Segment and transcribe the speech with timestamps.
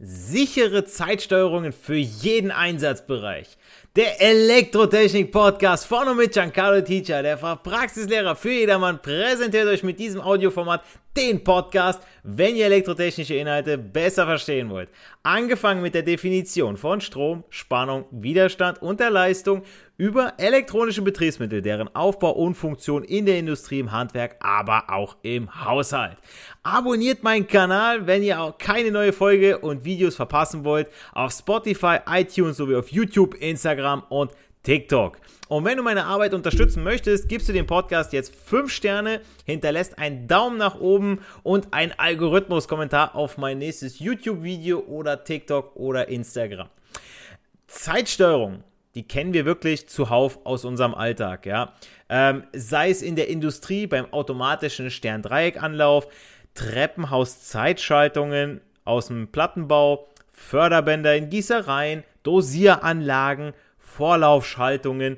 [0.00, 3.58] Sichere Zeitsteuerungen für jeden Einsatzbereich.
[3.96, 10.20] Der Elektrotechnik-Podcast von und mit Giancarlo Teacher, der Praxislehrer für jedermann, präsentiert euch mit diesem
[10.20, 10.84] Audioformat
[11.18, 14.88] den Podcast, wenn ihr elektrotechnische Inhalte besser verstehen wollt.
[15.22, 19.62] Angefangen mit der Definition von Strom, Spannung, Widerstand und der Leistung
[19.96, 25.64] über elektronische Betriebsmittel, deren Aufbau und Funktion in der Industrie, im Handwerk, aber auch im
[25.64, 26.18] Haushalt.
[26.62, 31.98] Abonniert meinen Kanal, wenn ihr auch keine neue Folge und Videos verpassen wollt, auf Spotify,
[32.06, 34.30] iTunes sowie auf YouTube, Instagram und
[34.62, 35.18] TikTok.
[35.48, 39.98] Und wenn du meine Arbeit unterstützen möchtest, gibst du dem Podcast jetzt 5 Sterne, hinterlässt
[39.98, 46.68] einen Daumen nach oben und einen Algorithmus-Kommentar auf mein nächstes YouTube-Video oder TikTok oder Instagram.
[47.66, 48.64] Zeitsteuerung
[48.98, 51.72] die kennen wir wirklich zuhauf aus unserem Alltag, ja.
[52.08, 56.08] Ähm, sei es in der Industrie beim automatischen Sterndreieckanlauf,
[56.54, 63.52] Treppenhaus-Zeitschaltungen aus dem Plattenbau, Förderbänder in Gießereien, Dosieranlagen,
[63.98, 65.16] Vorlaufschaltungen,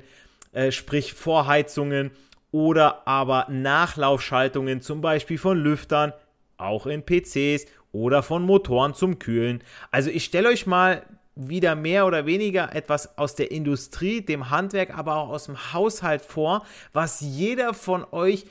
[0.53, 2.09] äh, sprich Vorheizungen
[2.51, 6.13] oder aber Nachlaufschaltungen, zum Beispiel von Lüftern,
[6.57, 9.63] auch in PCs oder von Motoren zum Kühlen.
[9.91, 11.05] Also ich stelle euch mal
[11.35, 16.23] wieder mehr oder weniger etwas aus der Industrie, dem Handwerk, aber auch aus dem Haushalt
[16.23, 18.45] vor, was jeder von euch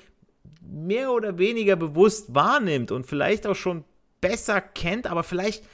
[0.62, 3.82] mehr oder weniger bewusst wahrnimmt und vielleicht auch schon
[4.20, 5.64] besser kennt, aber vielleicht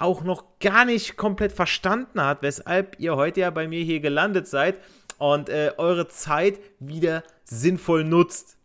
[0.00, 4.48] auch noch gar nicht komplett verstanden hat, weshalb ihr heute ja bei mir hier gelandet
[4.48, 4.76] seid
[5.18, 8.56] und äh, eure Zeit wieder sinnvoll nutzt.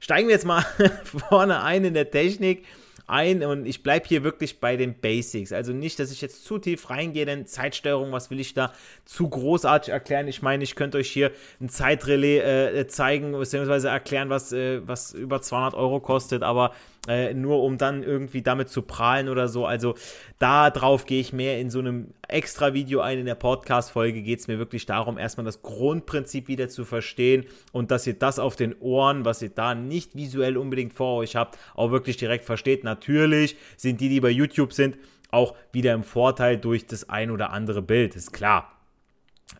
[0.00, 0.64] Steigen wir jetzt mal
[1.04, 2.64] vorne ein in der Technik
[3.06, 5.52] ein und ich bleibe hier wirklich bei den Basics.
[5.52, 8.72] Also nicht, dass ich jetzt zu tief reingehe, denn Zeitsteuerung, was will ich da
[9.04, 10.28] zu großartig erklären?
[10.28, 11.30] Ich meine, ich könnte euch hier
[11.60, 16.72] ein Zeitrelais äh, zeigen, beziehungsweise erklären, was, äh, was über 200 Euro kostet, aber
[17.08, 19.66] äh, nur um dann irgendwie damit zu prahlen oder so.
[19.66, 19.96] Also
[20.38, 23.18] da drauf gehe ich mehr in so einem extra Video ein.
[23.18, 27.90] In der Podcast-Folge geht es mir wirklich darum, erstmal das Grundprinzip wieder zu verstehen und
[27.90, 31.58] dass ihr das auf den Ohren, was ihr da nicht visuell unbedingt vor euch habt,
[31.74, 32.84] auch wirklich direkt versteht.
[32.84, 34.96] Natürlich sind die, die bei YouTube sind,
[35.32, 38.70] auch wieder im Vorteil durch das ein oder andere Bild, ist klar.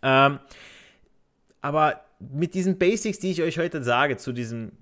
[0.03, 0.39] Ähm,
[1.61, 4.77] aber mit diesen Basics, die ich euch heute sage, zu diesen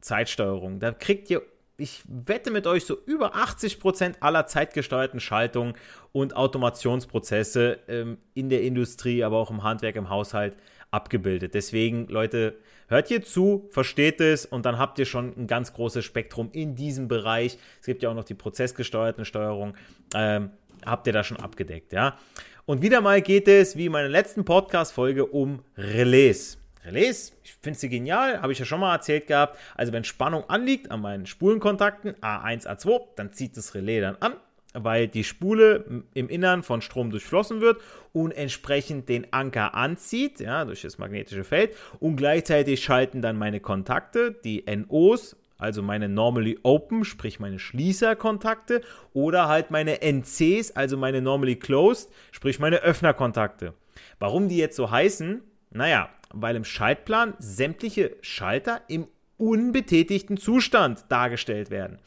[0.00, 1.42] Zeitsteuerung, da kriegt ihr
[1.80, 5.74] ich wette mit euch, so über 80% aller zeitgesteuerten Schaltungen
[6.12, 10.56] und Automationsprozesse ähm, in der Industrie, aber auch im Handwerk, im Haushalt
[10.90, 11.54] abgebildet.
[11.54, 12.56] Deswegen, Leute,
[12.88, 16.74] hört hier zu, versteht es und dann habt ihr schon ein ganz großes Spektrum in
[16.74, 17.58] diesem Bereich.
[17.80, 19.74] Es gibt ja auch noch die prozessgesteuerten Steuerung.
[20.14, 20.50] Ähm,
[20.84, 22.18] habt ihr da schon abgedeckt, ja?
[22.66, 26.59] Und wieder mal geht es, wie in meiner letzten Podcast-Folge, um Relais.
[26.84, 29.58] Relais, ich finde sie genial, habe ich ja schon mal erzählt gehabt.
[29.76, 34.34] Also wenn Spannung anliegt an meinen Spulenkontakten A1, A2, dann zieht das Relais dann an,
[34.72, 37.80] weil die Spule im Innern von Strom durchflossen wird
[38.12, 41.76] und entsprechend den Anker anzieht, ja, durch das magnetische Feld.
[41.98, 48.80] Und gleichzeitig schalten dann meine Kontakte, die NOs, also meine Normally Open, sprich meine Schließerkontakte,
[49.12, 53.74] oder halt meine NCs, also meine Normally Closed, sprich meine Öffnerkontakte.
[54.18, 55.42] Warum die jetzt so heißen?
[55.72, 59.06] Naja, weil im Schaltplan sämtliche Schalter im
[59.36, 61.98] unbetätigten Zustand dargestellt werden.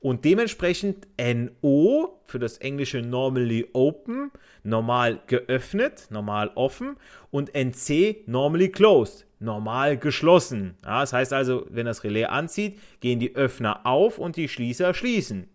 [0.00, 4.30] Und dementsprechend NO für das englische Normally Open,
[4.62, 6.96] normal geöffnet, normal offen
[7.30, 10.76] und NC Normally Closed, normal geschlossen.
[10.84, 14.92] Ja, das heißt also, wenn das Relais anzieht, gehen die Öffner auf und die Schließer
[14.92, 15.48] schließen.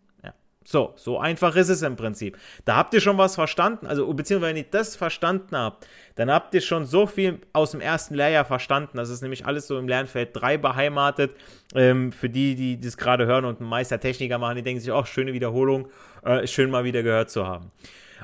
[0.65, 2.37] So, so einfach ist es im Prinzip.
[2.65, 6.53] Da habt ihr schon was verstanden, also beziehungsweise wenn ihr das verstanden habt, dann habt
[6.53, 8.97] ihr schon so viel aus dem ersten Lehrjahr verstanden.
[8.97, 11.31] Das ist nämlich alles so im Lernfeld 3 beheimatet.
[11.73, 15.07] Ähm, für die, die das gerade hören und einen Meistertechniker machen, die denken sich, auch
[15.07, 15.87] schöne Wiederholung,
[16.23, 17.71] äh, schön mal wieder gehört zu haben.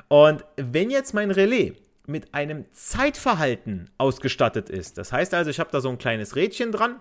[0.08, 1.72] Und wenn jetzt mein Relais
[2.06, 4.98] mit einem Zeitverhalten ausgestattet ist.
[4.98, 7.00] Das heißt also, ich habe da so ein kleines Rädchen dran,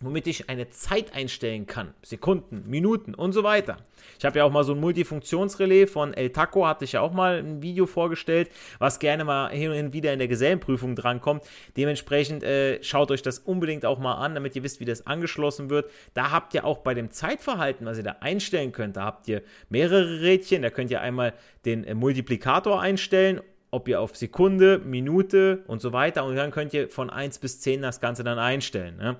[0.00, 1.92] womit ich eine Zeit einstellen kann.
[2.02, 3.76] Sekunden, Minuten und so weiter.
[4.18, 7.12] Ich habe ja auch mal so ein Multifunktionsrelais von El Taco, hatte ich ja auch
[7.12, 11.44] mal ein Video vorgestellt, was gerne mal hin und wieder in der Gesellenprüfung drankommt.
[11.76, 15.68] Dementsprechend äh, schaut euch das unbedingt auch mal an, damit ihr wisst, wie das angeschlossen
[15.68, 15.90] wird.
[16.14, 19.42] Da habt ihr auch bei dem Zeitverhalten, was ihr da einstellen könnt, da habt ihr
[19.68, 20.62] mehrere Rädchen.
[20.62, 21.34] Da könnt ihr einmal
[21.66, 26.74] den äh, Multiplikator einstellen ob ihr auf Sekunde, Minute und so weiter und dann könnt
[26.74, 28.96] ihr von 1 bis 10 das Ganze dann einstellen.
[28.96, 29.16] Ne?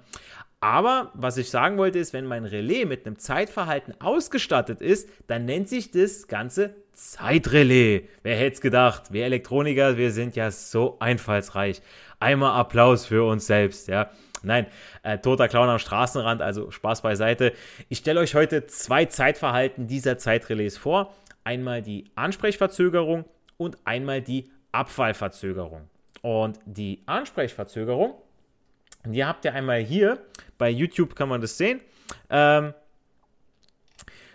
[0.60, 5.46] Aber was ich sagen wollte ist, wenn mein Relais mit einem Zeitverhalten ausgestattet ist, dann
[5.46, 8.02] nennt sich das Ganze Zeitrelais.
[8.22, 9.10] Wer hätte es gedacht?
[9.10, 11.80] Wir Elektroniker, wir sind ja so einfallsreich.
[12.18, 14.10] Einmal Applaus für uns selbst, ja.
[14.42, 14.66] Nein,
[15.02, 17.52] äh, toter Clown am Straßenrand, also Spaß beiseite.
[17.88, 21.14] Ich stelle euch heute zwei Zeitverhalten dieser Zeitrelais vor.
[21.42, 23.24] Einmal die Ansprechverzögerung
[23.56, 25.88] und einmal die Abfallverzögerung.
[26.22, 28.14] Und die Ansprechverzögerung,
[29.04, 30.24] die habt ihr einmal hier.
[30.58, 31.80] Bei YouTube kann man das sehen.
[32.28, 32.74] Ähm,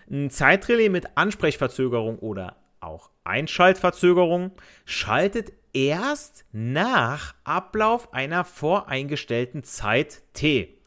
[0.10, 4.52] ein Zeitrelais mit Ansprechverzögerung oder auch Einschaltverzögerung
[4.86, 10.78] schaltet erst nach Ablauf einer voreingestellten Zeit T.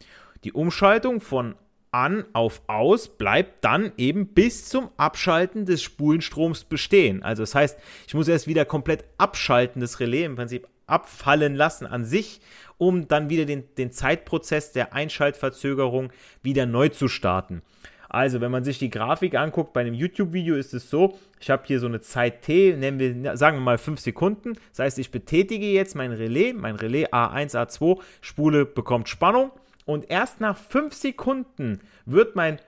[0.45, 1.57] Die Umschaltung von
[1.91, 7.23] an auf aus bleibt dann eben bis zum Abschalten des Spulenstroms bestehen.
[7.23, 11.87] Also das heißt, ich muss erst wieder komplett abschalten, das Relais im Prinzip abfallen lassen
[11.87, 12.41] an sich,
[12.77, 16.13] um dann wieder den, den Zeitprozess der Einschaltverzögerung
[16.43, 17.63] wieder neu zu starten.
[18.09, 21.65] Also, wenn man sich die Grafik anguckt, bei einem YouTube-Video ist es so, ich habe
[21.67, 24.55] hier so eine Zeit T, nennen wir, sagen wir mal 5 Sekunden.
[24.71, 29.51] Das heißt, ich betätige jetzt mein Relais, mein Relais A1, A2, Spule bekommt Spannung
[29.85, 32.59] und erst nach 5 Sekunden wird mein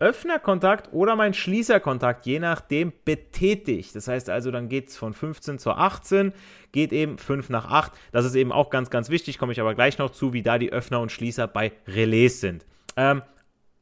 [0.00, 3.94] Öffnerkontakt oder mein Schließerkontakt, je nachdem, betätigt.
[3.94, 6.32] Das heißt also, dann geht es von 15 zu 18,
[6.72, 7.92] geht eben 5 nach 8.
[8.12, 10.58] Das ist eben auch ganz, ganz wichtig, komme ich aber gleich noch zu, wie da
[10.58, 12.66] die Öffner und Schließer bei Relais sind.
[12.96, 13.22] Ähm,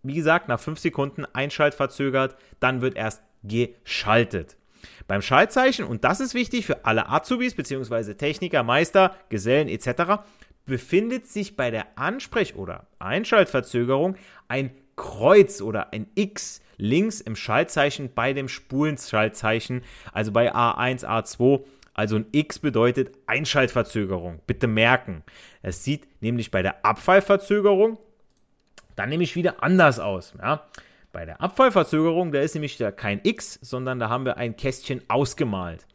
[0.02, 4.56] wie gesagt, nach 5 Sekunden einschaltverzögert, dann wird erst geschaltet.
[5.06, 8.14] Beim Schaltzeichen, und das ist wichtig für alle Azubis bzw.
[8.14, 10.22] Techniker, Meister, Gesellen etc.,
[10.64, 14.16] befindet sich bei der Ansprech- oder Einschaltverzögerung
[14.48, 21.64] ein Kreuz oder ein X links im Schaltzeichen bei dem Spulenschaltzeichen, also bei A1, A2.
[21.94, 24.40] Also ein X bedeutet Einschaltverzögerung.
[24.46, 25.22] Bitte merken.
[25.60, 27.98] Es sieht nämlich bei der Abfallverzögerung
[28.96, 30.34] dann nämlich wieder anders aus.
[30.38, 30.66] Ja?
[31.12, 35.02] Bei der Abfallverzögerung, da ist nämlich da kein X, sondern da haben wir ein Kästchen
[35.08, 35.86] ausgemalt.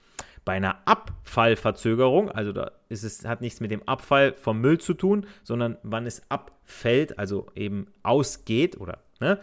[0.48, 4.94] Bei einer Abfallverzögerung, also da ist es, hat nichts mit dem Abfall vom Müll zu
[4.94, 9.40] tun, sondern wann es abfällt, also eben ausgeht oder ne,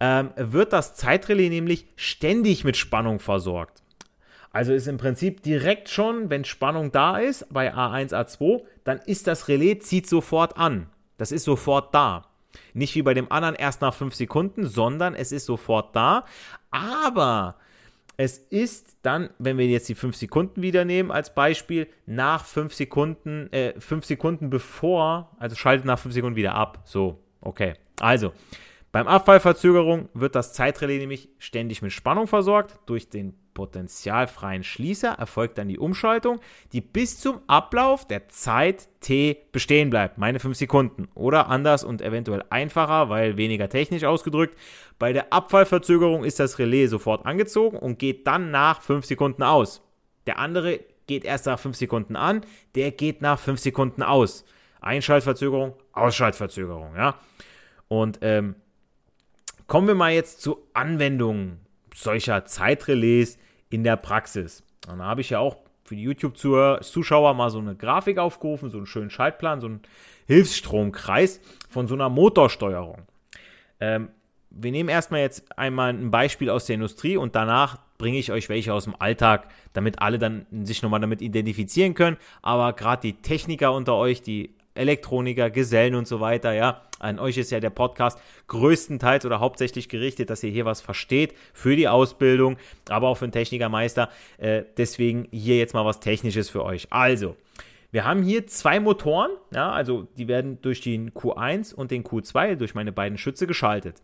[0.00, 3.82] ähm, wird das Zeitrelais nämlich ständig mit Spannung versorgt.
[4.50, 9.26] Also ist im Prinzip direkt schon, wenn Spannung da ist, bei A1, A2, dann ist
[9.26, 10.86] das Relais, zieht sofort an.
[11.18, 12.28] Das ist sofort da.
[12.72, 16.24] Nicht wie bei dem anderen erst nach 5 Sekunden, sondern es ist sofort da.
[16.70, 17.56] Aber
[18.16, 22.72] es ist dann, wenn wir jetzt die 5 Sekunden wieder nehmen als Beispiel, nach 5
[22.72, 26.82] Sekunden, äh, 5 Sekunden bevor, also schaltet nach 5 Sekunden wieder ab.
[26.84, 27.74] So, okay.
[28.00, 28.32] Also,
[28.92, 32.78] beim Abfallverzögerung wird das Zeitrelais nämlich ständig mit Spannung versorgt.
[32.86, 36.38] Durch den potenzialfreien Schließer erfolgt dann die Umschaltung,
[36.72, 40.18] die bis zum Ablauf der Zeit t bestehen bleibt.
[40.18, 41.08] Meine 5 Sekunden.
[41.16, 44.56] Oder anders und eventuell einfacher, weil weniger technisch ausgedrückt.
[45.00, 49.82] Bei der Abfallverzögerung ist das Relais sofort angezogen und geht dann nach 5 Sekunden aus.
[50.28, 52.42] Der andere geht erst nach 5 Sekunden an,
[52.76, 54.44] der geht nach 5 Sekunden aus.
[54.80, 57.18] Einschaltverzögerung, Ausschaltverzögerung, ja.
[57.88, 58.56] Und ähm,
[59.66, 61.58] Kommen wir mal jetzt zu Anwendungen
[61.92, 63.36] solcher Zeitrelais
[63.70, 64.62] in der Praxis.
[64.88, 68.78] Und da habe ich ja auch für die YouTube-Zuschauer mal so eine Grafik aufgerufen, so
[68.78, 69.80] einen schönen Schaltplan, so einen
[70.26, 73.02] Hilfsstromkreis von so einer Motorsteuerung.
[73.80, 74.08] Ähm,
[74.50, 78.48] wir nehmen erstmal jetzt einmal ein Beispiel aus der Industrie und danach bringe ich euch
[78.48, 82.16] welche aus dem Alltag, damit alle dann sich nochmal damit identifizieren können.
[82.42, 86.82] Aber gerade die Techniker unter euch, die Elektroniker, Gesellen und so weiter, ja.
[86.98, 91.34] An euch ist ja der Podcast größtenteils oder hauptsächlich gerichtet, dass ihr hier was versteht
[91.52, 92.56] für die Ausbildung,
[92.88, 94.08] aber auch für einen Technikermeister.
[94.38, 96.86] Äh, deswegen hier jetzt mal was Technisches für euch.
[96.90, 97.36] Also,
[97.92, 102.56] Wir haben hier zwei Motoren, ja, also die werden durch den Q1 und den Q2,
[102.56, 104.02] durch meine beiden Schütze geschaltet.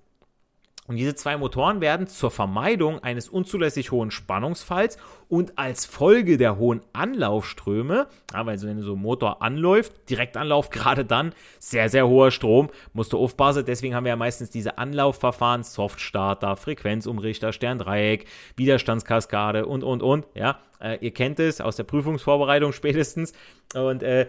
[0.89, 4.99] Und diese zwei Motoren werden zur Vermeidung eines unzulässig hohen Spannungsfalls
[5.29, 10.71] und als Folge der hohen Anlaufströme, ja, weil so, wenn so ein Motor anläuft, Direktanlauf,
[10.71, 13.65] gerade dann, sehr, sehr hoher Strom, musst du aufpassen.
[13.65, 20.27] Deswegen haben wir ja meistens diese Anlaufverfahren, Softstarter, Frequenzumrichter, Sterndreieck, Widerstandskaskade und, und, und.
[20.35, 23.35] Ja, äh, ihr kennt es aus der Prüfungsvorbereitung spätestens.
[23.73, 24.27] Und äh,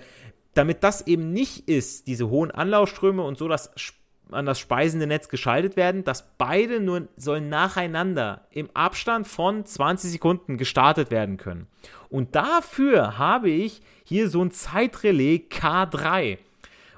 [0.53, 3.71] damit das eben nicht ist, diese hohen Anlaufströme und so das
[4.33, 10.11] an das speisende Netz geschaltet werden, dass beide nur sollen nacheinander im Abstand von 20
[10.11, 11.67] Sekunden gestartet werden können.
[12.09, 16.37] Und dafür habe ich hier so ein Zeitrelais K3.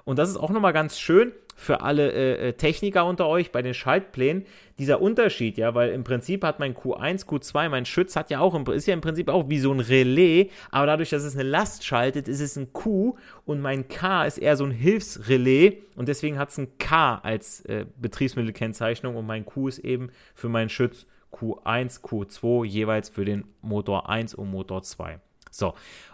[0.03, 3.61] Und das ist auch nochmal ganz schön für alle äh, äh, Techniker unter euch bei
[3.61, 4.45] den Schaltplänen
[4.77, 8.67] dieser Unterschied, ja, weil im Prinzip hat mein Q1, Q2, mein Schütz hat ja auch,
[8.69, 11.85] ist ja im Prinzip auch wie so ein Relais, aber dadurch, dass es eine Last
[11.85, 13.15] schaltet, ist es ein Q
[13.45, 17.61] und mein K ist eher so ein Hilfsrelais und deswegen hat es ein K als
[17.65, 23.45] äh, Betriebsmittelkennzeichnung und mein Q ist eben für meinen Schütz Q1, Q2 jeweils für den
[23.61, 25.19] Motor 1 und Motor 2.
[25.51, 25.73] So,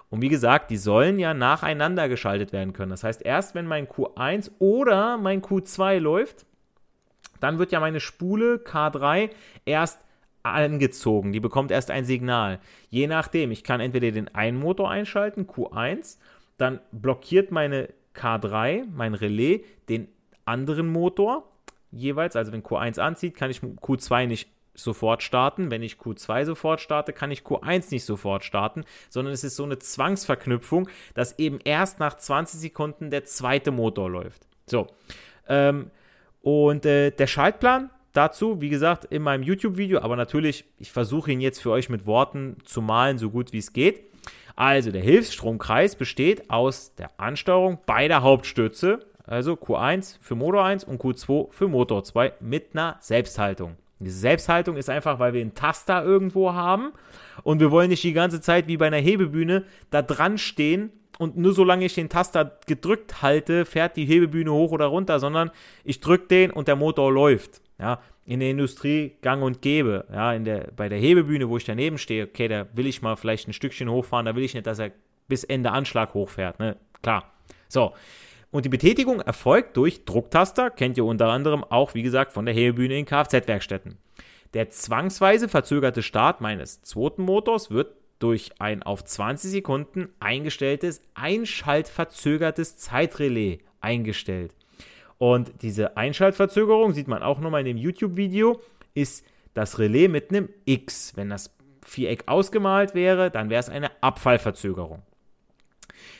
[0.09, 2.91] und wie gesagt, die sollen ja nacheinander geschaltet werden können.
[2.91, 6.45] Das heißt, erst wenn mein Q1 oder mein Q2 läuft,
[7.41, 9.29] dann wird ja meine Spule K3
[9.65, 9.99] erst
[10.43, 11.33] angezogen.
[11.33, 12.59] Die bekommt erst ein Signal.
[12.89, 16.17] Je nachdem, ich kann entweder den einen Motor einschalten, Q1,
[16.57, 20.07] dann blockiert meine K3, mein Relais, den
[20.45, 21.51] anderen Motor
[21.91, 22.35] jeweils.
[22.35, 25.69] Also wenn Q1 anzieht, kann ich Q2 nicht sofort starten.
[25.69, 29.63] Wenn ich Q2 sofort starte, kann ich Q1 nicht sofort starten, sondern es ist so
[29.63, 34.47] eine Zwangsverknüpfung, dass eben erst nach 20 Sekunden der zweite Motor läuft.
[34.65, 34.87] So.
[35.47, 35.91] Ähm,
[36.41, 41.41] und äh, der Schaltplan dazu, wie gesagt, in meinem YouTube-Video, aber natürlich, ich versuche ihn
[41.41, 44.01] jetzt für euch mit Worten zu malen, so gut wie es geht.
[44.55, 51.01] Also, der Hilfsstromkreis besteht aus der Ansteuerung beider Hauptstütze, also Q1 für Motor 1 und
[51.01, 53.77] Q2 für Motor 2 mit einer Selbsthaltung.
[53.99, 56.91] Diese Selbsthaltung ist einfach, weil wir einen Taster irgendwo haben
[57.43, 60.91] und wir wollen nicht die ganze Zeit wie bei einer Hebebühne da dran stehen
[61.21, 65.51] und nur solange ich den Taster gedrückt halte, fährt die Hebebühne hoch oder runter, sondern
[65.83, 67.61] ich drücke den und der Motor läuft.
[67.77, 70.05] Ja, in der Industrie gang und gäbe.
[70.11, 73.15] Ja, in der, bei der Hebebühne, wo ich daneben stehe, okay, da will ich mal
[73.17, 74.93] vielleicht ein Stückchen hochfahren, da will ich nicht, dass er
[75.27, 76.59] bis Ende Anschlag hochfährt.
[76.59, 76.77] Ne?
[77.03, 77.31] Klar.
[77.67, 77.93] So.
[78.49, 82.55] Und die Betätigung erfolgt durch Drucktaster, kennt ihr unter anderem auch, wie gesagt, von der
[82.55, 83.99] Hebebühne in Kfz-Werkstätten.
[84.55, 92.77] Der zwangsweise verzögerte Start meines zweiten Motors wird durch ein auf 20 Sekunden eingestelltes einschaltverzögertes
[92.77, 94.55] Zeitrelais eingestellt.
[95.17, 98.61] Und diese Einschaltverzögerung sieht man auch nochmal in dem YouTube-Video,
[98.93, 101.13] ist das Relais mit einem X.
[101.15, 101.53] Wenn das
[101.85, 105.03] Viereck ausgemalt wäre, dann wäre es eine Abfallverzögerung.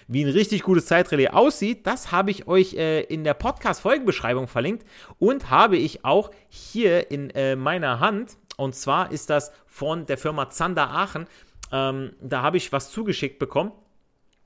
[0.08, 4.86] Wie ein richtig gutes Zeitrelais aussieht, das habe ich euch äh, in der Podcast-Folgenbeschreibung verlinkt
[5.20, 8.38] und habe ich auch hier in äh, meiner Hand.
[8.58, 11.28] Und zwar ist das von der Firma Zander Aachen.
[11.72, 13.72] Ähm, da habe ich was zugeschickt bekommen.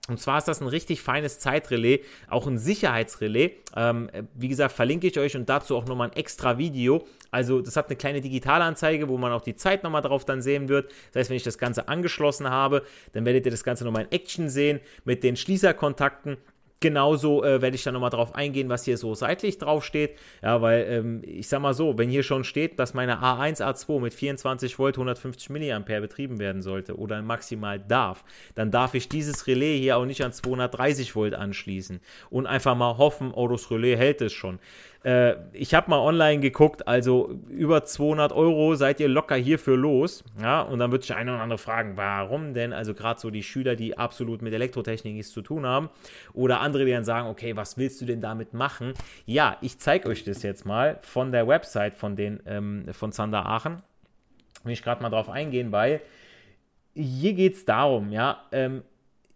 [0.08, 3.52] Und zwar ist das ein richtig feines Zeitrelais, auch ein Sicherheitsrelais.
[3.76, 7.08] Ähm, wie gesagt, verlinke ich euch und dazu auch nochmal ein extra Video.
[7.32, 10.70] Also das hat eine kleine Digitalanzeige, wo man auch die Zeit nochmal drauf dann sehen
[10.70, 10.92] wird.
[11.12, 14.12] Das heißt, wenn ich das Ganze angeschlossen habe, dann werdet ihr das Ganze nochmal in
[14.12, 16.38] Action sehen mit den Schließerkontakten
[16.82, 20.18] Genauso äh, werde ich dann nochmal drauf eingehen, was hier so seitlich drauf steht.
[20.44, 24.02] Ja, weil ähm, ich sag mal so, wenn hier schon steht, dass meine A1, A2
[24.02, 29.48] mit 24 Volt 150 mA betrieben werden sollte oder maximal darf, dann darf ich dieses
[29.48, 33.96] Relais hier auch nicht an 230 Volt anschließen und einfach mal hoffen, oh, das Relais
[33.96, 34.60] hält es schon.
[35.06, 40.24] Äh, ich habe mal online geguckt, also über 200 Euro seid ihr locker hierfür los.
[40.42, 42.74] Ja, und dann wird sich einer oder andere fragen, warum denn?
[42.74, 45.90] Also gerade so die Schüler, die absolut mit Elektrotechnik nichts zu tun haben.
[46.34, 48.94] Oder andere, dann sagen, okay, was willst du denn damit machen?
[49.26, 53.46] Ja, ich zeige euch das jetzt mal von der Website von, den, ähm, von Zander
[53.46, 53.82] Aachen.
[54.64, 56.02] Will ich gerade mal drauf eingehen, weil
[56.94, 58.84] hier geht es darum, ja, ähm,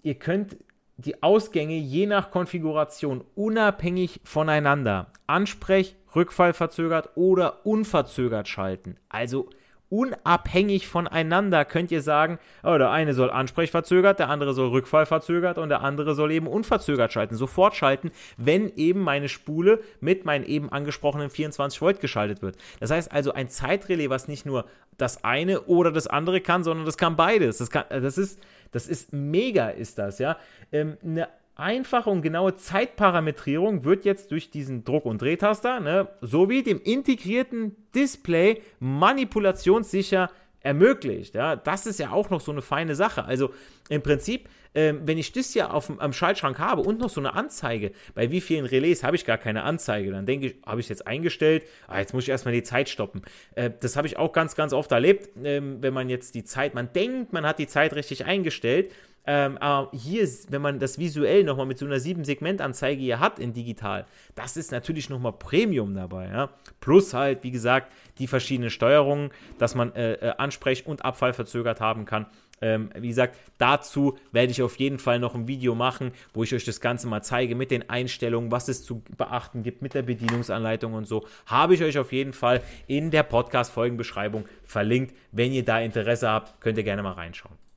[0.02, 0.58] ihr könnt
[0.98, 8.98] die Ausgänge je nach Konfiguration unabhängig voneinander Ansprech, Rückfallverzögert oder unverzögert schalten.
[9.08, 9.50] Also
[9.90, 15.70] unabhängig voneinander könnt ihr sagen, oh, der eine soll ansprechverzögert, der andere soll rückfallverzögert und
[15.70, 20.72] der andere soll eben unverzögert schalten, sofort schalten, wenn eben meine Spule mit meinen eben
[20.72, 22.58] angesprochenen 24 Volt geschaltet wird.
[22.80, 24.66] Das heißt also ein Zeitrelais, was nicht nur
[24.98, 27.58] das eine oder das andere kann, sondern das kann beides.
[27.58, 28.40] Das, kann, das, ist,
[28.72, 30.38] das ist mega, ist das, ja.
[30.72, 31.28] Ähm, eine
[31.60, 37.76] einfache und genaue Zeitparametrierung wird jetzt durch diesen Druck- und Drehtaster ne, sowie dem integrierten
[37.94, 40.30] Display manipulationssicher
[40.62, 41.36] ermöglicht.
[41.36, 41.56] Ja?
[41.56, 43.26] Das ist ja auch noch so eine feine Sache.
[43.26, 43.54] Also
[43.90, 47.34] im Prinzip, ähm, wenn ich das ja auf, am Schaltschrank habe und noch so eine
[47.34, 50.86] Anzeige, bei wie vielen Relais habe ich gar keine Anzeige, dann denke ich, habe ich
[50.86, 53.22] es jetzt eingestellt, ah, jetzt muss ich erstmal die Zeit stoppen.
[53.56, 56.76] Äh, das habe ich auch ganz, ganz oft erlebt, ähm, wenn man jetzt die Zeit,
[56.76, 58.92] man denkt, man hat die Zeit richtig eingestellt,
[59.26, 63.54] ähm, aber hier, wenn man das visuell nochmal mit so einer 7-Segment-Anzeige hier hat in
[63.54, 66.28] digital, das ist natürlich nochmal Premium dabei.
[66.28, 66.50] Ja?
[66.80, 71.80] Plus halt, wie gesagt, die verschiedenen Steuerungen, dass man äh, äh, Ansprech- und Abfall verzögert
[71.80, 72.26] haben kann.
[72.62, 76.54] Ähm, wie gesagt, dazu werde ich auf jeden Fall noch ein Video machen, wo ich
[76.54, 80.02] euch das Ganze mal zeige mit den Einstellungen, was es zu beachten gibt, mit der
[80.02, 81.26] Bedienungsanleitung und so.
[81.46, 85.16] Habe ich euch auf jeden Fall in der Podcast-Folgenbeschreibung verlinkt.
[85.32, 87.69] Wenn ihr da Interesse habt, könnt ihr gerne mal reinschauen.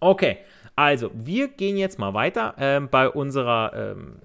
[0.00, 0.38] Okay,
[0.76, 4.16] also wir gehen jetzt mal weiter ähm, bei unserer ähm,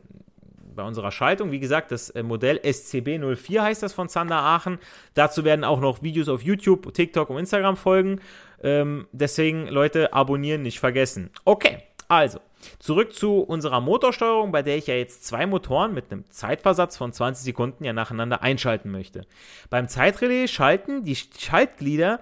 [0.80, 1.52] bei unserer Schaltung.
[1.52, 4.80] Wie gesagt, das äh, Modell SCB04 heißt das von Zander Aachen.
[5.14, 8.22] Dazu werden auch noch Videos auf YouTube, TikTok und Instagram folgen.
[8.64, 11.32] Ähm, deswegen, Leute, abonnieren nicht vergessen.
[11.44, 12.40] Okay, also,
[12.80, 17.14] zurück zu unserer Motorsteuerung, bei der ich ja jetzt zwei Motoren mit einem Zeitversatz von
[17.14, 19.28] 20 Sekunden ja nacheinander einschalten möchte.
[19.70, 22.20] Beim Zeitrelais schalten die Schaltglieder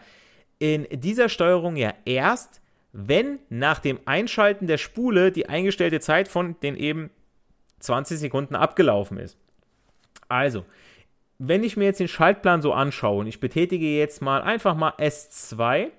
[0.60, 2.60] in dieser Steuerung ja erst,
[3.00, 7.12] wenn nach dem Einschalten der Spule die eingestellte Zeit von den eben
[7.80, 9.38] 20 Sekunden abgelaufen ist.
[10.30, 10.66] Also,
[11.38, 14.94] wenn ich mir jetzt den Schaltplan so anschaue und ich betätige jetzt mal einfach mal
[14.98, 15.92] S2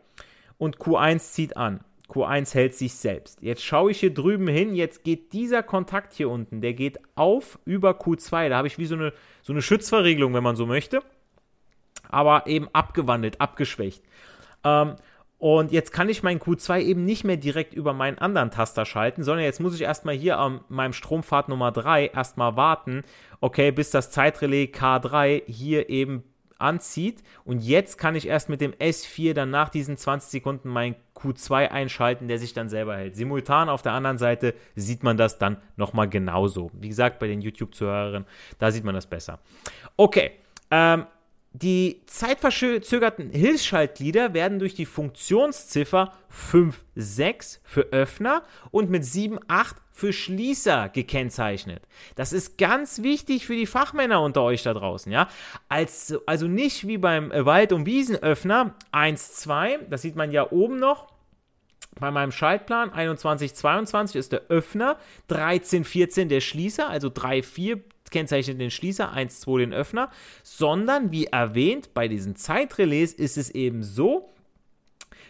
[0.59, 1.85] und Q1 zieht an.
[2.09, 3.43] Q1 hält sich selbst.
[3.43, 7.61] Jetzt schaue ich hier drüben hin, jetzt geht dieser Kontakt hier unten, der geht auf
[7.65, 8.49] über Q2.
[8.49, 9.13] Da habe ich wie so eine,
[9.43, 10.99] so eine Schutzverriegelung, wenn man so möchte.
[12.09, 14.03] Aber eben abgewandelt, abgeschwächt.
[14.65, 14.97] Ähm,
[15.39, 19.23] und jetzt kann ich meinen Q2 eben nicht mehr direkt über meinen anderen Taster schalten,
[19.23, 23.05] sondern jetzt muss ich erstmal hier an meinem Strompfad Nummer 3 erstmal warten,
[23.41, 26.25] okay, bis das Zeitrelais K3 hier eben
[26.59, 27.23] anzieht.
[27.45, 31.69] Und jetzt kann ich erst mit dem S4 dann nach diesen 20 Sekunden meinen Q2
[31.69, 33.15] einschalten, der sich dann selber hält.
[33.15, 36.73] Simultan auf der anderen Seite sieht man das dann nochmal genauso.
[36.75, 38.27] Wie gesagt, bei den YouTube-Zuhörern,
[38.59, 39.39] da sieht man das besser.
[39.97, 40.33] Okay,
[40.73, 41.07] ähm,
[41.53, 50.91] die zeitverzögerten Hilfsschaltglieder werden durch die Funktionsziffer 5.6 für Öffner und mit 7.8 für Schließer
[50.91, 51.83] gekennzeichnet.
[52.15, 55.29] Das ist ganz wichtig für die Fachmänner unter euch da draußen, ja.
[55.69, 61.09] Also, also nicht wie beim Wald- und Wiesenöffner 1.2, das sieht man ja oben noch.
[61.99, 64.99] Bei meinem Schaltplan 21.22 ist der Öffner,
[65.31, 70.11] 13.14 der Schließer, also 3.4 kennzeichnet den Schließer, 1, 2 den Öffner,
[70.43, 74.31] sondern wie erwähnt, bei diesen Zeitrelais ist es eben so,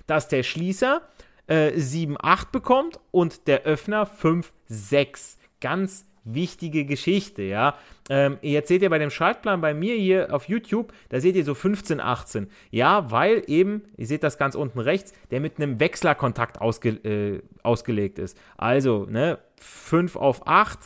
[0.07, 1.03] dass der Schließer
[1.47, 5.39] äh, 7, 8 bekommt und der Öffner 5, 6.
[5.61, 7.75] Ganz wichtige Geschichte, ja.
[8.11, 11.45] Ähm, jetzt seht ihr bei dem Schaltplan bei mir hier auf YouTube, da seht ihr
[11.45, 12.51] so 15, 18.
[12.71, 17.43] Ja, weil eben, ihr seht das ganz unten rechts, der mit einem Wechslerkontakt ausge, äh,
[17.63, 18.39] ausgelegt ist.
[18.57, 20.79] Also, ne, 5 auf 8,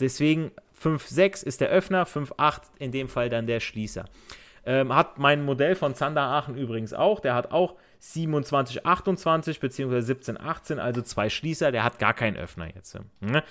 [0.00, 0.50] deswegen
[0.82, 4.04] 5.6 ist der Öffner, 5.8 in dem Fall dann der Schließer.
[4.64, 7.20] Ähm, hat mein Modell von Zander Aachen übrigens auch.
[7.20, 9.96] Der hat auch 2728 bzw.
[9.96, 11.72] 1718, also zwei Schließer.
[11.72, 12.96] Der hat gar keinen Öffner jetzt.
[13.20, 13.42] Ne?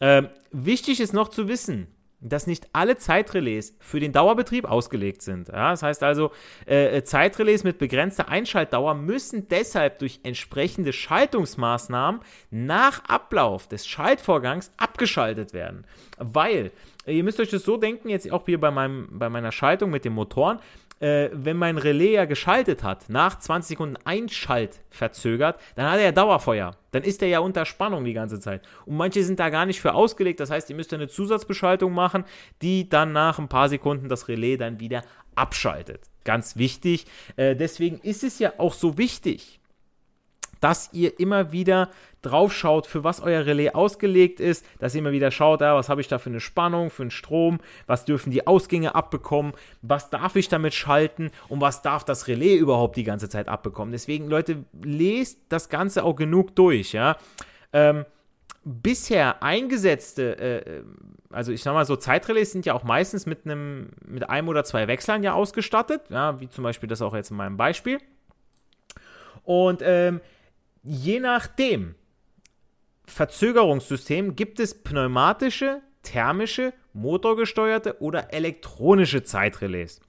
[0.00, 1.88] Ähm, wichtig ist noch zu wissen,
[2.20, 5.48] dass nicht alle Zeitrelais für den Dauerbetrieb ausgelegt sind.
[5.48, 6.32] Ja, das heißt also,
[6.66, 14.72] äh, äh, Zeitrelais mit begrenzter Einschaltdauer müssen deshalb durch entsprechende Schaltungsmaßnahmen nach Ablauf des Schaltvorgangs
[14.76, 15.84] abgeschaltet werden.
[16.18, 16.72] Weil,
[17.06, 20.04] ihr müsst euch das so denken, jetzt auch hier bei, meinem, bei meiner Schaltung mit
[20.04, 20.58] den Motoren,
[21.00, 26.06] äh, wenn mein Relais ja geschaltet hat, nach 20 Sekunden Einschalt verzögert, dann hat er
[26.06, 26.72] ja Dauerfeuer.
[26.90, 28.62] Dann ist er ja unter Spannung die ganze Zeit.
[28.86, 30.40] Und manche sind da gar nicht für ausgelegt.
[30.40, 32.24] Das heißt, ihr müsst eine Zusatzbeschaltung machen,
[32.62, 35.02] die dann nach ein paar Sekunden das Relais dann wieder
[35.34, 36.00] abschaltet.
[36.24, 37.06] Ganz wichtig.
[37.36, 39.60] Äh, deswegen ist es ja auch so wichtig,
[40.60, 41.90] dass ihr immer wieder
[42.22, 45.88] drauf schaut, für was euer Relais ausgelegt ist, dass ihr immer wieder schaut, ja, was
[45.88, 50.10] habe ich da für eine Spannung, für einen Strom, was dürfen die Ausgänge abbekommen, was
[50.10, 53.92] darf ich damit schalten und was darf das Relais überhaupt die ganze Zeit abbekommen.
[53.92, 57.16] Deswegen, Leute, lest das Ganze auch genug durch, ja.
[57.72, 58.04] Ähm,
[58.64, 60.82] bisher eingesetzte, äh,
[61.30, 64.64] also ich sag mal so, Zeitrelais sind ja auch meistens mit einem, mit einem oder
[64.64, 67.98] zwei Wechseln ja ausgestattet, ja, wie zum Beispiel das auch jetzt in meinem Beispiel.
[69.44, 70.20] Und ähm,
[70.88, 71.94] je nachdem
[73.04, 80.00] Verzögerungssystem gibt es pneumatische, thermische, motorgesteuerte oder elektronische Zeitrelais.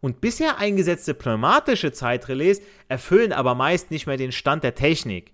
[0.00, 5.32] Und bisher eingesetzte pneumatische Zeitrelais erfüllen aber meist nicht mehr den Stand der Technik.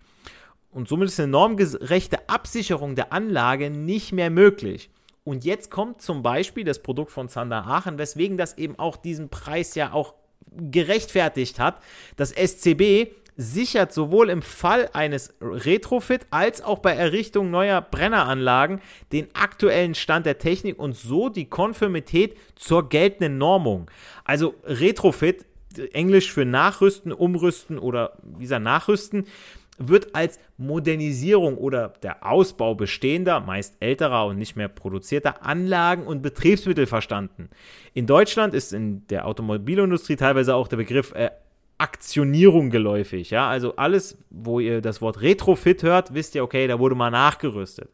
[0.70, 4.90] Und somit ist eine normgerechte Absicherung der Anlage nicht mehr möglich.
[5.24, 9.28] Und jetzt kommt zum Beispiel das Produkt von Zander Aachen, weswegen das eben auch diesen
[9.28, 10.14] Preis ja auch
[10.50, 11.80] gerechtfertigt hat.
[12.16, 18.80] Das SCB sichert sowohl im Fall eines Retrofit als auch bei Errichtung neuer Brenneranlagen
[19.12, 23.90] den aktuellen Stand der Technik und so die Konformität zur geltenden Normung.
[24.24, 25.44] Also Retrofit,
[25.92, 29.26] Englisch für Nachrüsten, Umrüsten oder dieser Nachrüsten,
[29.78, 36.22] wird als Modernisierung oder der Ausbau bestehender, meist älterer und nicht mehr produzierter Anlagen und
[36.22, 37.48] Betriebsmittel verstanden.
[37.92, 41.30] In Deutschland ist in der Automobilindustrie teilweise auch der Begriff äh,
[41.78, 43.30] Aktionierung geläufig.
[43.30, 43.48] Ja?
[43.48, 47.90] Also alles, wo ihr das Wort Retrofit hört, wisst ihr, okay, da wurde mal nachgerüstet.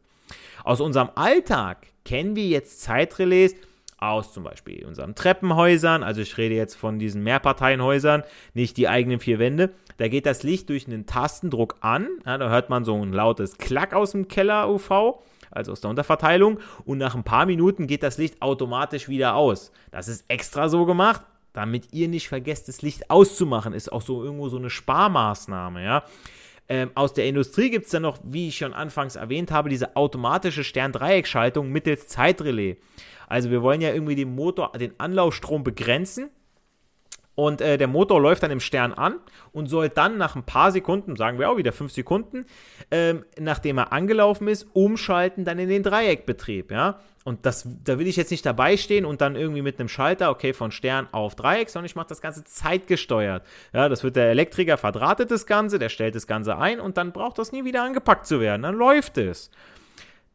[0.63, 3.55] Aus unserem Alltag kennen wir jetzt Zeitrelais
[4.01, 8.23] aus zum Beispiel unseren Treppenhäusern, also ich rede jetzt von diesen Mehrparteienhäusern,
[8.55, 9.71] nicht die eigenen vier Wände.
[9.97, 13.59] Da geht das Licht durch einen Tastendruck an, ja, da hört man so ein lautes
[13.59, 18.17] Klack aus dem Keller-UV, also aus der Unterverteilung, und nach ein paar Minuten geht das
[18.17, 19.71] Licht automatisch wieder aus.
[19.91, 21.21] Das ist extra so gemacht,
[21.53, 26.03] damit ihr nicht vergesst, das Licht auszumachen, ist auch so irgendwo so eine Sparmaßnahme, ja.
[26.69, 29.95] Ähm, aus der Industrie gibt es dann noch, wie ich schon anfangs erwähnt habe, diese
[29.97, 32.77] automatische Stern-Dreieck-Schaltung mittels Zeitrelais.
[33.27, 36.29] Also wir wollen ja irgendwie den Motor, den Anlaufstrom begrenzen
[37.35, 39.15] und äh, der Motor läuft dann im Stern an
[39.51, 42.45] und soll dann nach ein paar Sekunden, sagen wir auch wieder fünf Sekunden,
[42.91, 46.99] ähm, nachdem er angelaufen ist, umschalten dann in den Dreieckbetrieb, ja.
[47.23, 50.31] Und das, da will ich jetzt nicht dabei stehen und dann irgendwie mit einem Schalter,
[50.31, 53.45] okay, von Stern auf Dreieck, sondern ich mache das Ganze zeitgesteuert.
[53.73, 57.11] Ja, das wird der Elektriker verdrahtet das Ganze, der stellt das Ganze ein und dann
[57.11, 58.63] braucht das nie wieder angepackt zu werden.
[58.63, 59.51] Dann läuft es.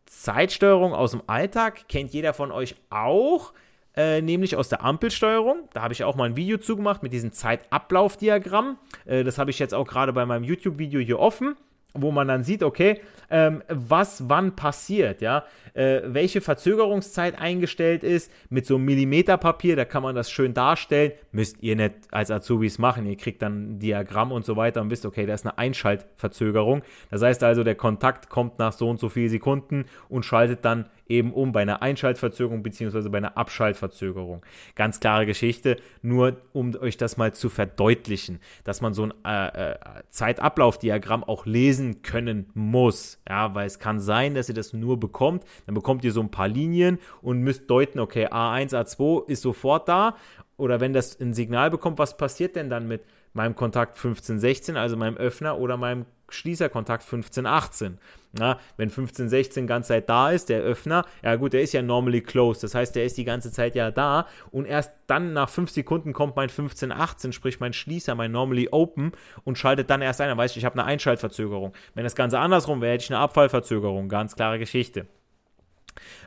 [0.06, 3.52] Zeitsteuerung aus dem Alltag kennt jeder von euch auch.
[3.96, 5.68] Äh, nämlich aus der Ampelsteuerung.
[5.72, 8.78] Da habe ich auch mal ein Video zugemacht mit diesem Zeitablaufdiagramm.
[9.06, 11.56] Äh, das habe ich jetzt auch gerade bei meinem YouTube-Video hier offen
[12.00, 18.30] wo man dann sieht, okay, ähm, was wann passiert, ja, äh, welche Verzögerungszeit eingestellt ist,
[18.50, 22.78] mit so einem Millimeterpapier, da kann man das schön darstellen, müsst ihr nicht als Azubis
[22.78, 25.58] machen, ihr kriegt dann ein Diagramm und so weiter und wisst, okay, da ist eine
[25.58, 30.64] Einschaltverzögerung, das heißt also, der Kontakt kommt nach so und so vielen Sekunden und schaltet
[30.64, 33.08] dann eben um bei einer Einschaltverzögerung bzw.
[33.08, 34.44] bei einer Abschaltverzögerung.
[34.74, 39.72] Ganz klare Geschichte, nur um euch das mal zu verdeutlichen, dass man so ein äh,
[39.72, 39.76] äh,
[40.10, 43.20] Zeitablaufdiagramm auch lesen können muss.
[43.28, 45.44] Ja, weil es kann sein, dass ihr das nur bekommt.
[45.66, 49.88] Dann bekommt ihr so ein paar Linien und müsst deuten, okay, A1, A2 ist sofort
[49.88, 50.16] da.
[50.56, 53.02] Oder wenn das ein Signal bekommt, was passiert denn dann mit
[53.34, 57.98] meinem Kontakt 1516, also meinem Öffner oder meinem Schließerkontakt 1518.
[58.38, 62.20] Na, wenn 1516 ganze Zeit da ist, der Öffner, ja gut, der ist ja normally
[62.20, 65.70] closed, das heißt, der ist die ganze Zeit ja da und erst dann nach 5
[65.70, 69.12] Sekunden kommt mein 1518, sprich mein Schließer, mein normally open
[69.44, 71.72] und schaltet dann erst ein, dann weiß ich, ich habe eine Einschaltverzögerung.
[71.94, 75.06] Wenn das Ganze andersrum wäre, hätte ich eine Abfallverzögerung, ganz klare Geschichte.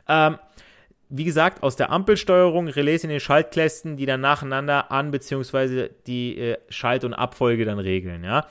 [0.08, 0.36] Ähm,
[1.10, 5.90] wie gesagt, aus der Ampelsteuerung Relais in den Schaltkästen, die dann nacheinander an bzw.
[6.06, 8.22] die äh, Schalt- und Abfolge dann regeln.
[8.22, 8.46] Ja.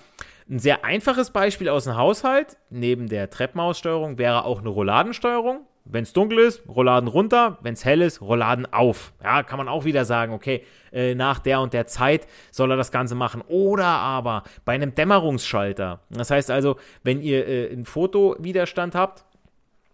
[0.50, 5.68] Ein sehr einfaches Beispiel aus dem Haushalt, neben der Treppenaussteuerung, wäre auch eine Rolladensteuerung.
[5.86, 9.14] Wenn es dunkel ist, Rolladen runter, wenn es hell ist, Rolladen auf.
[9.24, 12.78] Ja, kann man auch wieder sagen, okay, äh, nach der und der Zeit soll er
[12.78, 13.44] das Ganze machen.
[13.48, 16.00] Oder aber bei einem Dämmerungsschalter.
[16.10, 19.26] Das heißt also, wenn ihr äh, einen Fotowiderstand habt,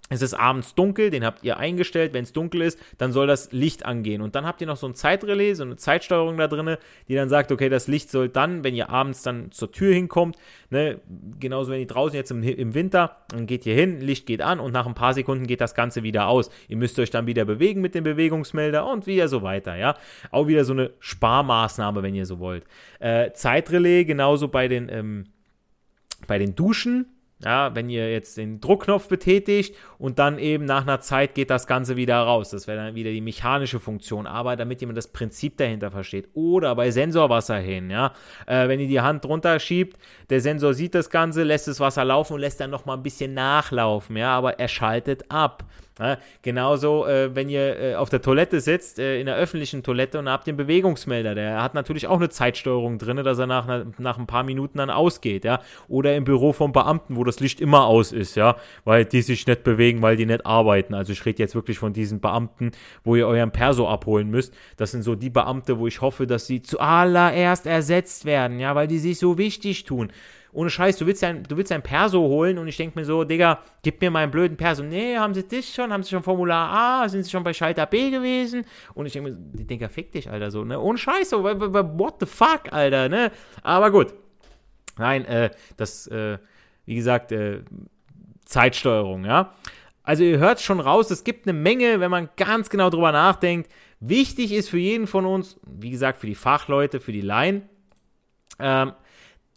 [0.10, 2.14] es ist abends dunkel, den habt ihr eingestellt.
[2.14, 4.22] Wenn es dunkel ist, dann soll das Licht angehen.
[4.22, 7.28] Und dann habt ihr noch so ein Zeitrelais, so eine Zeitsteuerung da drin, die dann
[7.28, 10.38] sagt, okay, das Licht soll dann, wenn ihr abends dann zur Tür hinkommt,
[10.70, 11.02] ne,
[11.40, 14.60] genauso wenn ihr draußen jetzt im, im Winter, dann geht ihr hin, Licht geht an
[14.60, 16.52] und nach ein paar Sekunden geht das Ganze wieder aus.
[16.68, 19.96] Ihr müsst euch dann wieder bewegen mit dem Bewegungsmelder und wieder so weiter, ja.
[20.30, 22.66] Auch wieder so eine Sparmaßnahme, wenn ihr so wollt.
[23.00, 25.24] Äh, Zeitrelais genauso bei den, ähm,
[26.28, 27.08] bei den Duschen
[27.44, 31.68] ja, wenn ihr jetzt den Druckknopf betätigt und dann eben nach einer Zeit geht das
[31.68, 32.52] Ganze wieder raus.
[32.52, 34.26] Das wäre dann wieder die mechanische Funktion.
[34.26, 36.30] Aber damit jemand das Prinzip dahinter versteht.
[36.34, 38.14] Oder bei Sensorwasserhähnen, ja.
[38.48, 39.98] Äh, wenn ihr die Hand drunter schiebt,
[40.30, 43.34] der Sensor sieht das Ganze, lässt das Wasser laufen und lässt dann nochmal ein bisschen
[43.34, 44.34] nachlaufen, ja.
[44.36, 45.66] Aber er schaltet ab.
[45.98, 50.20] Ja, genauso, äh, wenn ihr äh, auf der Toilette sitzt, äh, in der öffentlichen Toilette
[50.20, 54.18] und habt den Bewegungsmelder, der hat natürlich auch eine Zeitsteuerung drin, dass er nach, nach
[54.18, 55.62] ein paar Minuten dann ausgeht, ja.
[55.88, 59.48] Oder im Büro vom Beamten, wo das Licht immer aus ist, ja, weil die sich
[59.48, 60.94] nicht bewegen, weil die nicht arbeiten.
[60.94, 62.72] Also ich rede jetzt wirklich von diesen Beamten,
[63.06, 64.54] wo ihr euren Perso abholen müsst.
[64.76, 68.88] Das sind so die Beamte, wo ich hoffe, dass sie zuallererst ersetzt werden, ja, weil
[68.88, 70.12] die sich so wichtig tun
[70.56, 73.26] ohne Scheiß, du willst ein, du willst ein Perso holen und ich denke mir so,
[73.26, 74.84] Digga, gib mir meinen blöden Perso.
[74.84, 75.92] Nee, haben sie das schon?
[75.92, 77.10] Haben sie schon Formular A?
[77.10, 78.66] Sind sie schon bei Schalter B gewesen?
[78.94, 80.80] Und ich denke mir, Digga, fick dich, Alter, so, ne?
[80.80, 83.32] Ohne Scheiß, so, what the fuck, Alter, ne?
[83.64, 84.14] Aber gut.
[84.98, 86.38] Nein, äh, das, äh,
[86.86, 87.60] wie gesagt, äh,
[88.46, 89.54] Zeitsteuerung, ja.
[90.04, 93.70] Also ihr hört schon raus, es gibt eine Menge, wenn man ganz genau drüber nachdenkt.
[94.00, 97.64] Wichtig ist für jeden von uns, wie gesagt, für die Fachleute, für die Laien,
[98.60, 98.94] ähm,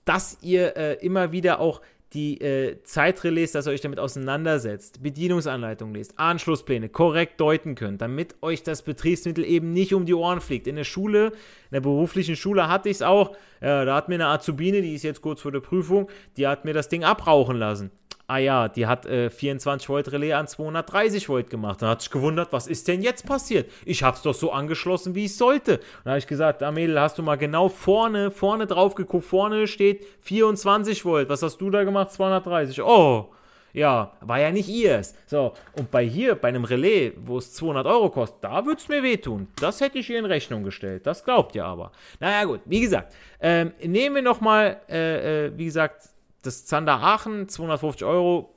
[0.09, 1.83] dass ihr äh, immer wieder auch
[2.15, 8.35] die äh, Zeitrelais, dass ihr euch damit auseinandersetzt, Bedienungsanleitung lest, Anschlusspläne korrekt deuten könnt, damit
[8.41, 10.67] euch das Betriebsmittel eben nicht um die Ohren fliegt.
[10.67, 14.15] In der Schule, in der beruflichen Schule hatte ich es auch, äh, da hat mir
[14.15, 17.59] eine Azubine, die ist jetzt kurz vor der Prüfung, die hat mir das Ding abrauchen
[17.59, 17.91] lassen
[18.29, 21.83] ah ja, die hat äh, 24 Volt Relais an 230 Volt gemacht.
[21.83, 23.71] Dann hat sich gewundert, was ist denn jetzt passiert?
[23.85, 25.79] Ich habe es doch so angeschlossen, wie ich sollte.
[26.05, 29.67] Dann habe ich gesagt, ah Mädel, hast du mal genau vorne, vorne drauf geguckt, vorne
[29.67, 31.29] steht 24 Volt.
[31.31, 32.13] Was hast du da gemacht?
[32.13, 32.83] 230.
[32.83, 33.31] Oh,
[33.73, 35.15] ja, war ja nicht ihrs.
[35.27, 38.89] So, und bei hier, bei einem Relais, wo es 200 Euro kostet, da würde es
[38.89, 39.49] mir wehtun.
[39.59, 41.07] Das hätte ich ihr in Rechnung gestellt.
[41.07, 41.93] Das glaubt ihr aber.
[42.21, 46.11] Naja, gut, wie gesagt, ähm, nehmen wir nochmal, äh, äh, wie gesagt,
[46.43, 48.55] das Zander Aachen, 250 Euro,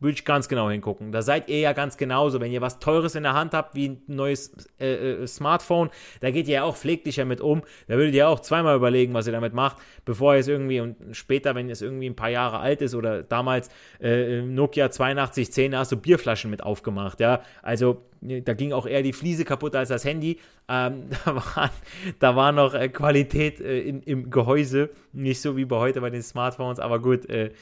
[0.00, 1.12] würde ich ganz genau hingucken.
[1.12, 2.40] Da seid ihr ja ganz genauso.
[2.40, 6.30] Wenn ihr was Teures in der Hand habt, wie ein neues äh, äh, Smartphone, da
[6.30, 7.62] geht ihr ja auch pfleglicher mit um.
[7.88, 10.96] Da würdet ihr auch zweimal überlegen, was ihr damit macht, bevor ihr es irgendwie und
[11.12, 15.78] später, wenn es irgendwie ein paar Jahre alt ist oder damals äh, Nokia 8210, da
[15.78, 17.20] hast du Bierflaschen mit aufgemacht.
[17.20, 20.38] Ja, also da ging auch eher die Fliese kaputt als das Handy.
[20.68, 21.70] Ähm, da, war,
[22.18, 26.10] da war noch äh, Qualität äh, in, im Gehäuse, nicht so wie bei heute bei
[26.10, 27.52] den Smartphones, aber gut, äh,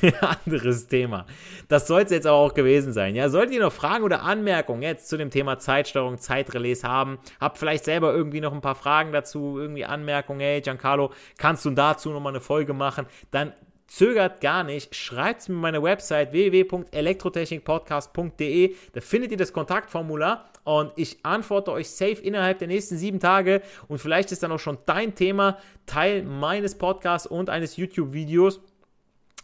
[0.46, 1.26] anderes Thema.
[1.68, 3.16] Das soll es jetzt aber auch gewesen sein.
[3.16, 7.58] Ja, solltet ihr noch Fragen oder Anmerkungen jetzt zu dem Thema Zeitsteuerung, Zeitrelais haben, habt
[7.58, 12.10] vielleicht selber irgendwie noch ein paar Fragen dazu, irgendwie Anmerkungen, hey Giancarlo, kannst du dazu
[12.10, 13.52] nochmal eine Folge machen, dann
[13.92, 18.74] Zögert gar nicht, schreibt es mir meine Website www.elektrotechnikpodcast.de.
[18.94, 23.60] Da findet ihr das Kontaktformular und ich antworte euch safe innerhalb der nächsten sieben Tage.
[23.88, 28.62] Und vielleicht ist dann auch schon dein Thema Teil meines Podcasts und eines YouTube-Videos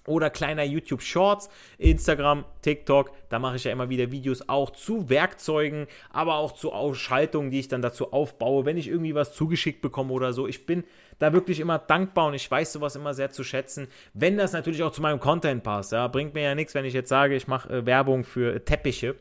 [0.06, 5.10] oder kleiner YouTube Shorts, Instagram, TikTok, da mache ich ja immer wieder Videos auch zu
[5.10, 9.82] Werkzeugen, aber auch zu Ausschaltungen, die ich dann dazu aufbaue, wenn ich irgendwie was zugeschickt
[9.82, 10.48] bekomme oder so.
[10.48, 10.84] Ich bin
[11.18, 14.82] da wirklich immer dankbar und ich weiß sowas immer sehr zu schätzen, wenn das natürlich
[14.82, 15.92] auch zu meinem Content passt.
[15.92, 18.60] Ja, bringt mir ja nichts, wenn ich jetzt sage, ich mache äh, Werbung für äh,
[18.60, 19.16] Teppiche.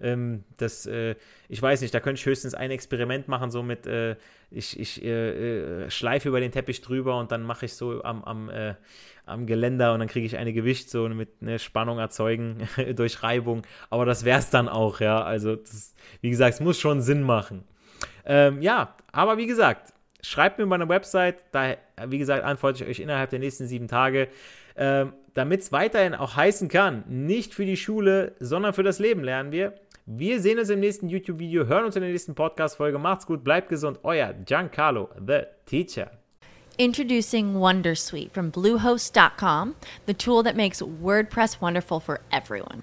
[0.00, 1.16] Ähm, das, äh,
[1.48, 4.16] ich weiß nicht, da könnte ich höchstens ein Experiment machen, so mit, äh,
[4.50, 8.22] ich, ich äh, äh, schleife über den Teppich drüber und dann mache ich so am,
[8.24, 8.50] am,
[9.26, 13.62] am Geländer und dann kriege ich eine Gewicht so mit eine Spannung erzeugen durch Reibung.
[13.90, 15.22] Aber das wäre es dann auch, ja.
[15.22, 17.64] Also, das, wie gesagt, es muss schon Sinn machen.
[18.24, 21.76] Ähm, ja, aber wie gesagt, schreibt mir meine Website, da,
[22.06, 24.28] wie gesagt, antworte ich euch innerhalb der nächsten sieben Tage,
[24.76, 29.22] ähm, damit es weiterhin auch heißen kann, nicht für die Schule, sondern für das Leben
[29.22, 29.74] lernen wir.
[30.06, 32.98] Wir sehen uns im nächsten YouTube-Video, hören uns in der nächsten Podcast-Folge.
[32.98, 34.00] Macht's gut, bleibt gesund.
[34.04, 36.10] Euer Giancarlo, the Teacher.
[36.78, 39.74] Introducing Wondersuite from Bluehost.com,
[40.06, 42.82] the tool that makes WordPress wonderful for everyone.